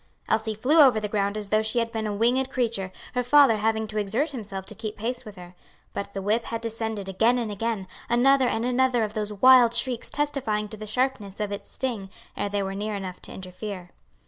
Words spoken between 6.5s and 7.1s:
descended